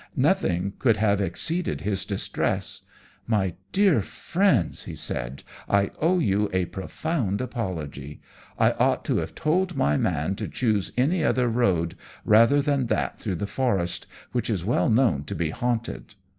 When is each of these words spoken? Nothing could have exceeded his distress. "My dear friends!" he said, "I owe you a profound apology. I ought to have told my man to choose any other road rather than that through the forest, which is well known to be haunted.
Nothing 0.17 0.73
could 0.79 0.97
have 0.97 1.21
exceeded 1.21 1.81
his 1.81 2.05
distress. 2.05 2.81
"My 3.27 3.53
dear 3.71 4.01
friends!" 4.01 4.85
he 4.85 4.95
said, 4.95 5.43
"I 5.69 5.91
owe 6.01 6.17
you 6.17 6.49
a 6.51 6.65
profound 6.65 7.39
apology. 7.39 8.19
I 8.57 8.71
ought 8.71 9.05
to 9.05 9.17
have 9.17 9.35
told 9.35 9.75
my 9.77 9.97
man 9.97 10.33
to 10.37 10.47
choose 10.47 10.91
any 10.97 11.23
other 11.23 11.47
road 11.47 11.95
rather 12.25 12.63
than 12.63 12.87
that 12.87 13.19
through 13.19 13.35
the 13.35 13.45
forest, 13.45 14.07
which 14.31 14.49
is 14.49 14.65
well 14.65 14.89
known 14.89 15.23
to 15.25 15.35
be 15.35 15.51
haunted. 15.51 16.15